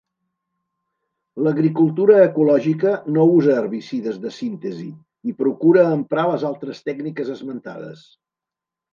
L'agricultura 1.47 2.13
ecològica 2.21 2.93
no 3.17 3.25
usa 3.33 3.57
herbicides 3.63 4.17
de 4.23 4.31
síntesi 4.37 4.87
i 5.33 5.35
procura 5.43 5.83
emprar 5.99 6.23
les 6.31 6.47
altres 6.49 6.81
tècniques 6.89 7.31
esmentades. 7.35 8.03